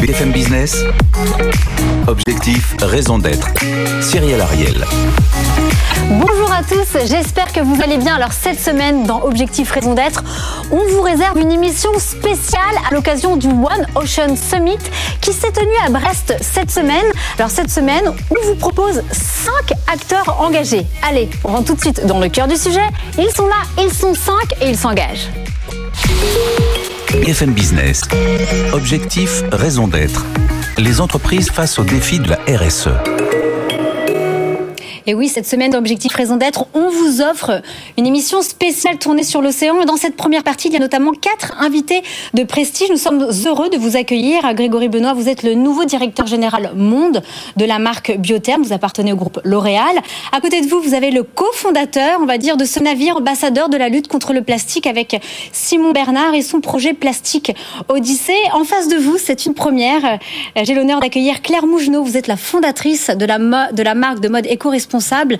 [0.00, 0.84] BFM Business,
[2.06, 3.48] objectif, raison d'être.
[4.00, 4.86] Cyril Ariel.
[6.10, 8.14] Bonjour à tous, j'espère que vous allez bien.
[8.14, 10.24] Alors cette semaine dans Objectif Raison d'être,
[10.70, 14.78] on vous réserve une émission spéciale à l'occasion du One Ocean Summit
[15.20, 17.04] qui s'est tenu à Brest cette semaine.
[17.38, 19.52] Alors cette semaine, on vous propose 5
[19.86, 20.84] acteurs engagés.
[21.08, 22.82] Allez, on rentre tout de suite dans le cœur du sujet.
[23.16, 25.28] Ils sont là, ils sont 5 et ils s'engagent.
[27.12, 28.02] BFM Business,
[28.72, 30.26] objectif, raison d'être.
[30.78, 32.88] Les entreprises face aux défis de la RSE.
[35.08, 37.62] Et oui, cette semaine d'Objectif Raison d'être, on vous offre
[37.96, 39.82] une émission spéciale tournée sur l'océan.
[39.86, 42.02] Dans cette première partie, il y a notamment quatre invités
[42.34, 42.90] de prestige.
[42.90, 44.42] Nous sommes heureux de vous accueillir.
[44.52, 47.22] Grégory Benoît, vous êtes le nouveau directeur général monde
[47.56, 48.62] de la marque Biotherm.
[48.62, 49.96] Vous appartenez au groupe L'Oréal.
[50.30, 53.70] À côté de vous, vous avez le cofondateur, on va dire, de ce navire ambassadeur
[53.70, 55.18] de la lutte contre le plastique avec
[55.52, 57.56] Simon Bernard et son projet Plastique
[57.88, 58.36] Odyssée.
[58.52, 60.18] En face de vous, c'est une première.
[60.62, 62.04] J'ai l'honneur d'accueillir Claire Mougenot.
[62.04, 63.38] Vous êtes la fondatrice de la,
[63.72, 65.38] de la marque de mode éco-responsable responsable,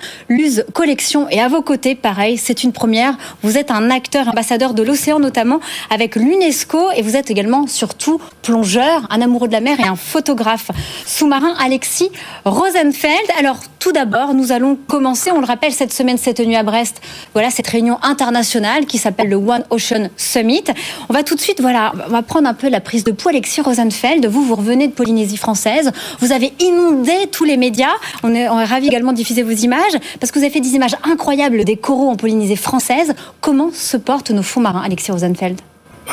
[0.73, 1.27] Collection.
[1.29, 3.17] Et à vos côtés, pareil, c'est une première.
[3.43, 8.21] Vous êtes un acteur ambassadeur de l'océan notamment avec l'UNESCO et vous êtes également surtout
[8.41, 10.71] plongeur, un amoureux de la mer et un photographe
[11.05, 12.09] sous-marin, Alexis
[12.45, 13.27] Rosenfeld.
[13.37, 17.01] Alors tout d'abord, nous allons commencer, on le rappelle, cette semaine s'est tenue à Brest,
[17.33, 20.65] voilà cette réunion internationale qui s'appelle le One Ocean Summit.
[21.07, 23.29] On va tout de suite, voilà, on va prendre un peu la prise de pouls.
[23.29, 27.93] Alexis Rosenfeld, vous, vous revenez de Polynésie française, vous avez inondé tous les médias.
[28.23, 30.59] On est, on est ravis également de diffuser vos images, parce que vous avez fait
[30.59, 33.13] des images incroyables des coraux en Polynésie française.
[33.39, 35.61] Comment se portent nos fonds marins, Alexis Rosenfeld?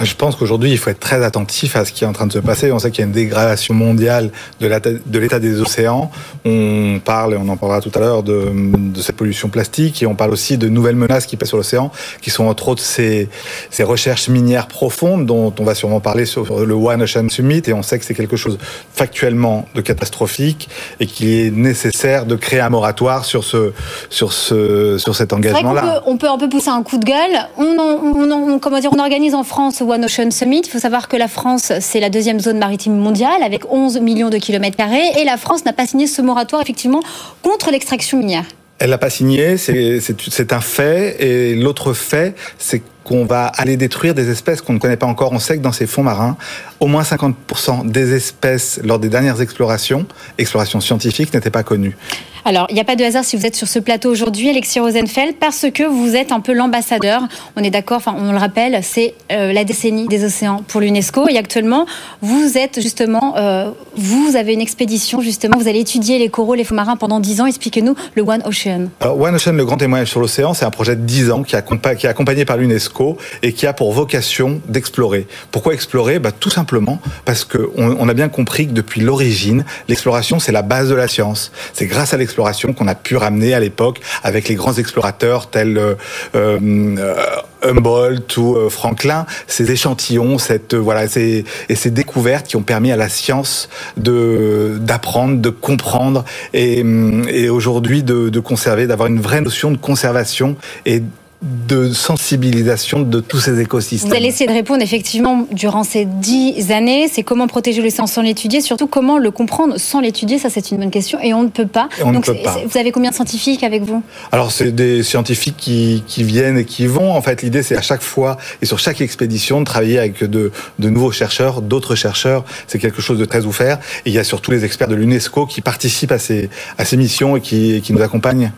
[0.03, 2.33] Je pense qu'aujourd'hui, il faut être très attentif à ce qui est en train de
[2.33, 2.71] se passer.
[2.73, 4.31] On sait qu'il y a une dégradation mondiale
[4.61, 6.11] de l'état des océans.
[6.45, 10.03] On parle, et on en parlera tout à l'heure, de, de, cette pollution plastique.
[10.03, 12.83] Et on parle aussi de nouvelles menaces qui pèsent sur l'océan, qui sont entre autres
[12.83, 13.29] ces,
[13.71, 17.63] ces, recherches minières profondes dont on va sûrement parler sur le One Ocean Summit.
[17.67, 18.59] Et on sait que c'est quelque chose
[18.93, 20.69] factuellement de catastrophique
[21.01, 23.73] et qu'il est nécessaire de créer un moratoire sur, ce,
[24.11, 26.03] sur, ce, sur cet engagement-là.
[26.07, 27.39] On, peut, on peut un peu pousser un coup de gueule.
[27.57, 30.63] On, on, on, comment dire, on organise en France One Ocean Summit.
[30.67, 34.31] Il faut savoir que la France, c'est la deuxième zone maritime mondiale avec 11 millions
[34.31, 37.01] de kilomètres carrés et la France n'a pas signé ce moratoire effectivement
[37.43, 38.45] contre l'extraction minière.
[38.79, 41.17] Elle n'a pas signé, c'est un fait.
[41.21, 45.33] Et l'autre fait, c'est qu'on va aller détruire des espèces qu'on ne connaît pas encore.
[45.33, 46.37] On sait que dans ces fonds marins,
[46.81, 50.07] au moins 50% des espèces, lors des dernières explorations,
[50.39, 51.97] explorations scientifiques, n'étaient pas connues.
[52.45, 54.79] Alors, il n'y a pas de hasard si vous êtes sur ce plateau aujourd'hui, Alexis
[54.79, 57.23] Rosenfeld, parce que vous êtes un peu l'ambassadeur.
[57.57, 61.29] On est d'accord, enfin, on le rappelle, c'est euh, la décennie des océans pour l'UNESCO.
[61.29, 61.87] Et actuellement,
[62.23, 66.63] vous êtes justement, euh, vous avez une expédition, justement, vous allez étudier les coraux, les
[66.63, 67.47] fonds marins pendant 10 ans.
[67.47, 68.91] Expliquez-nous le One Ocean.
[69.01, 71.57] Alors, One Ocean, le grand témoignage sur l'océan, c'est un projet de 10 ans qui,
[71.99, 72.96] qui est accompagné par l'UNESCO
[73.43, 75.27] et qui a pour vocation d'explorer.
[75.51, 76.19] Pourquoi explorer?
[76.19, 80.63] Bah, Tout simplement parce qu'on on a bien compris que depuis l'origine, l'exploration, c'est la
[80.63, 81.53] base de la science.
[81.73, 85.79] C'est grâce à l'exploration qu'on a pu ramener à l'époque avec les grands explorateurs tels
[85.79, 85.95] euh,
[86.35, 87.15] euh,
[87.63, 92.93] Humboldt ou euh, Franklin, ces échantillons, cette voilà, ces, et ces découvertes qui ont permis
[92.93, 99.41] à la science de d'apprendre, de comprendre et, aujourd'hui de, de conserver, d'avoir une vraie
[99.41, 101.03] notion de conservation et
[101.43, 104.11] de sensibilisation de tous ces écosystèmes.
[104.11, 107.09] Vous allez essayer de répondre effectivement durant ces dix années.
[107.13, 110.39] C'est comment protéger l'océan sans l'étudier, surtout comment le comprendre sans l'étudier.
[110.39, 111.89] Ça, c'est une bonne question et on ne peut pas.
[112.01, 114.03] Donc, vous avez combien de scientifiques avec vous?
[114.33, 117.13] Alors, c'est des scientifiques qui, qui, viennent et qui vont.
[117.13, 120.51] En fait, l'idée, c'est à chaque fois et sur chaque expédition de travailler avec de,
[120.79, 122.45] de nouveaux chercheurs, d'autres chercheurs.
[122.67, 123.79] C'est quelque chose de très ouvert.
[124.05, 126.49] Et il y a surtout les experts de l'UNESCO qui participent à ces,
[126.79, 128.53] à ces missions et qui, qui nous accompagnent.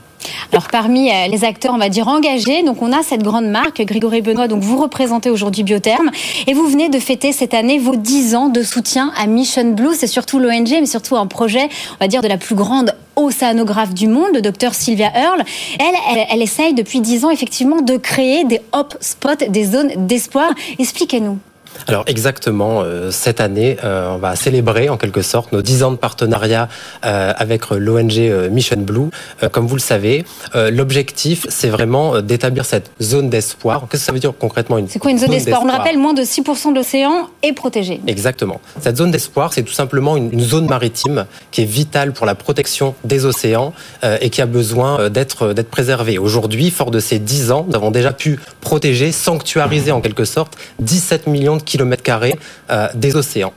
[0.53, 3.83] Alors parmi euh, les acteurs, on va dire engagés, donc on a cette grande marque,
[3.83, 6.11] Grégory Benoît, donc vous représentez aujourd'hui Biotherm,
[6.47, 9.95] et vous venez de fêter cette année vos 10 ans de soutien à Mission Blue.
[9.95, 13.95] C'est surtout l'ONG, mais surtout un projet, on va dire, de la plus grande océanographe
[13.95, 15.43] du monde, le docteur Sylvia Earle.
[15.79, 15.87] Elle,
[16.17, 20.51] elle, elle essaye depuis 10 ans effectivement de créer des hop spots, des zones d'espoir.
[20.79, 21.39] Expliquez-nous.
[21.87, 25.91] Alors exactement, euh, cette année, euh, on va célébrer en quelque sorte nos 10 ans
[25.91, 26.69] de partenariat
[27.05, 28.19] euh, avec l'ONG
[28.51, 29.09] Mission Blue.
[29.53, 30.25] comme vous le savez,
[30.55, 33.87] l'objectif, c'est vraiment d'établir cette zone d'espoir.
[33.91, 35.63] Qu'est-ce que ça veut dire concrètement une C'est quoi une zone, d'espoir?
[35.63, 38.01] On le rappelle, moins de 6% de l'océan est protégé.
[38.07, 38.61] Exactement.
[38.81, 42.35] Cette zone d'espoir, c'est tout simplement une, une, zone maritime qui est vitale pour la
[42.35, 43.73] protection des océans
[44.21, 46.19] et qui a besoin d'être d'être préservée.
[46.19, 50.57] Aujourd'hui, fort de ces 10 ans, nous avons déjà pu protéger, sanctuariser en quelque sorte
[50.81, 52.37] 17 millions de kilomètres carrés
[52.71, 53.53] euh, des océans.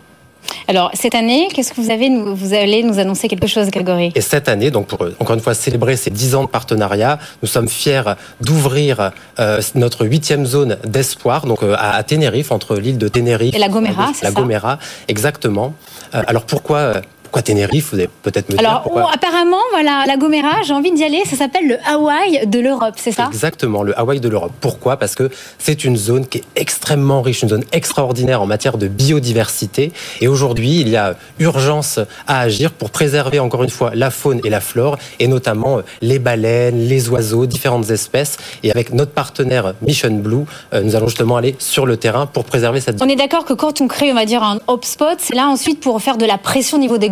[0.67, 4.11] Alors, cette année, qu'est-ce que vous avez Vous allez nous annoncer quelque chose, Grégory?
[4.15, 7.47] Et cette année, donc pour encore une fois célébrer ces 10 ans de partenariat, nous
[7.47, 13.07] sommes fiers d'ouvrir euh, notre huitième zone d'espoir, donc euh, à, Tenerife, entre l'île de
[13.07, 15.73] Tenerife et la Gomera, c'est La Gomera, exactement.
[16.15, 16.93] Euh, alors pourquoi
[17.31, 19.11] pourquoi Tenerife Vous allez peut-être me Alors, dire pourquoi.
[19.13, 21.23] apparemment, voilà, la Gomera, j'ai envie d'y aller.
[21.25, 23.29] Ça s'appelle le Hawaï de l'Europe, c'est ça?
[23.31, 24.51] Exactement, le Hawaï de l'Europe.
[24.59, 24.97] Pourquoi?
[24.97, 28.89] Parce que c'est une zone qui est extrêmement riche, une zone extraordinaire en matière de
[28.89, 29.93] biodiversité.
[30.19, 34.41] Et aujourd'hui, il y a urgence à agir pour préserver encore une fois la faune
[34.43, 38.35] et la flore, et notamment euh, les baleines, les oiseaux, différentes espèces.
[38.63, 40.43] Et avec notre partenaire Mission Blue,
[40.73, 43.07] euh, nous allons justement aller sur le terrain pour préserver cette zone.
[43.07, 45.79] On est d'accord que quand on crée, on va dire, un hotspot, c'est là ensuite
[45.79, 47.09] pour faire de la pression au niveau des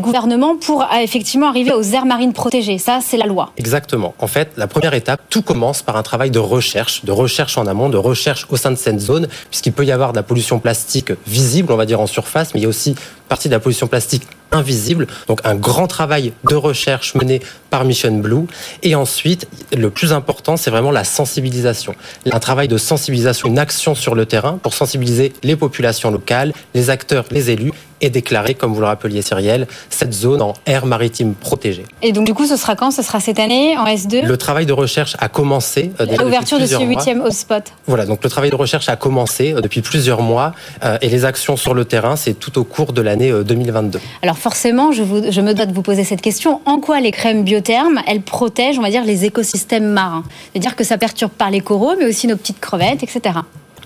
[0.61, 2.77] pour euh, effectivement arriver aux aires marines protégées.
[2.77, 3.51] Ça, c'est la loi.
[3.57, 4.13] Exactement.
[4.19, 7.67] En fait, la première étape, tout commence par un travail de recherche, de recherche en
[7.67, 10.59] amont, de recherche au sein de cette zone, puisqu'il peut y avoir de la pollution
[10.59, 12.95] plastique visible, on va dire en surface, mais il y a aussi
[13.27, 15.07] partie de la pollution plastique invisible.
[15.27, 18.45] Donc un grand travail de recherche mené par Mission Blue.
[18.83, 21.95] Et ensuite, le plus important, c'est vraiment la sensibilisation.
[22.31, 26.89] Un travail de sensibilisation, une action sur le terrain pour sensibiliser les populations locales, les
[26.89, 31.33] acteurs, les élus et déclarer, comme vous le rappeliez Cyrielle, cette zone en aire maritime
[31.33, 31.85] protégée.
[32.01, 32.91] Et donc du coup, ce sera quand?
[32.91, 35.91] Ce sera cette année en S2 Le travail de recherche a commencé.
[35.99, 37.63] Euh, L'ouverture de ce huitième hotspot.
[37.87, 40.53] Voilà, donc le travail de recherche a commencé euh, depuis plusieurs mois
[40.83, 43.99] euh, et les actions sur le terrain, c'est tout au cours de l'année 2022.
[44.21, 46.61] Alors forcément, je, me dois de vous poser cette question.
[46.65, 50.23] En quoi les crèmes biothermes, elles protègent, on va dire, les écosystèmes marins?
[50.51, 53.39] C'est-à-dire que ça perturbe pas les coraux, mais aussi nos petites crevettes, etc.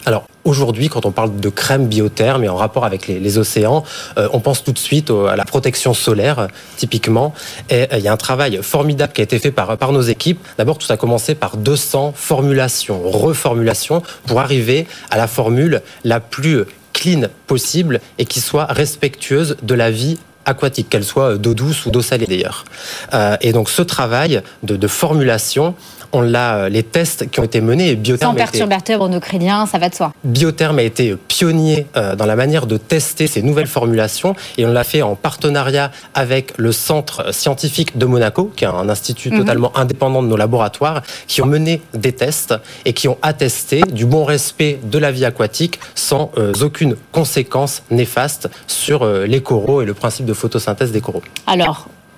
[0.06, 3.84] Alors aujourd'hui, quand on parle de crème biotherme et en rapport avec les, océans,
[4.18, 6.48] euh, on pense tout de suite à la protection solaire,
[6.78, 7.34] typiquement.
[7.70, 10.02] Et euh, il y a un travail formidable qui a été fait par, par nos
[10.02, 10.46] équipes.
[10.58, 16.66] D'abord, tout a commencé par 200 formulations, reformulations, pour arriver à la formule la plus
[16.92, 21.92] clean possible et qui soit respectueuse de la vie aquatique, qu'elle soit d'eau douce ou
[21.92, 22.66] d'eau salée d'ailleurs.
[23.13, 25.75] Euh, et donc ce travail de, de formulation,
[26.13, 28.31] on l'a, euh, les tests qui ont été menés et Biotherm.
[28.31, 30.13] Sans perturbateur endocrinien, ça va de soi.
[30.24, 34.72] Biotherm a été pionnier euh, dans la manière de tester ces nouvelles formulations et on
[34.72, 39.39] l'a fait en partenariat avec le Centre scientifique de Monaco, qui est un institut mhm.
[39.39, 42.54] totalement indépendant de nos laboratoires, qui ont mené des tests
[42.86, 47.81] et qui ont attesté du bon respect de la vie aquatique sans euh, aucune conséquence
[47.89, 51.22] néfaste sur les coraux et le principe de photosynthèse des coraux.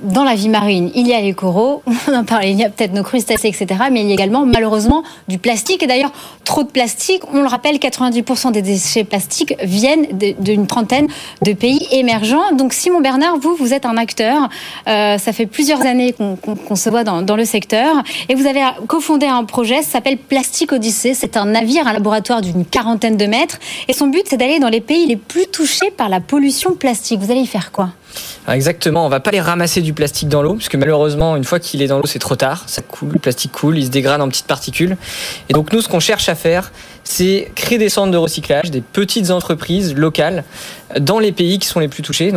[0.02, 2.70] Dans la vie marine, il y a les coraux, on en parlait, il y a
[2.70, 3.68] peut-être nos crustacés, etc.
[3.92, 5.84] Mais il y a également, malheureusement, du plastique.
[5.84, 6.12] Et d'ailleurs,
[6.44, 7.22] trop de plastique.
[7.34, 10.08] On le rappelle, 90% des déchets plastiques viennent
[10.40, 11.08] d'une trentaine
[11.42, 12.52] de pays émergents.
[12.54, 14.50] Donc, Simon Bernard, vous, vous êtes un acteur.
[14.88, 18.04] Euh, ça fait plusieurs années qu'on se voit dans, le secteur.
[18.30, 21.14] Et vous avez cofondé un projet, ça s'appelle Plastique Odyssée.
[21.14, 23.60] C'est un navire, un laboratoire d'une quarantaine de mètres.
[23.88, 27.20] Et son but, c'est d'aller dans les pays les plus touchés par la pollution plastique.
[27.20, 27.90] Vous allez y faire quoi?
[28.48, 31.82] Exactement, on va pas les ramasser du plastique dans l'eau, puisque malheureusement, une fois qu'il
[31.82, 34.28] est dans l'eau, c'est trop tard, ça coule, le plastique coule, il se dégrade en
[34.28, 34.98] petites particules.
[35.50, 36.72] Et donc nous, ce qu'on cherche à faire,
[37.04, 40.44] c'est créer des centres de recyclage, des petites entreprises locales
[41.00, 42.32] dans les pays qui sont les plus touchés.